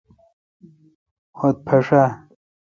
[1.37, 2.03] خط پھݭ آ؟